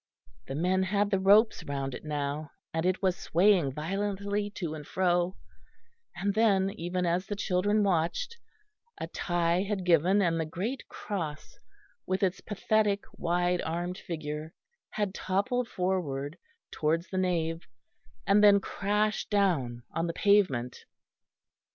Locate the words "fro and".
4.83-6.33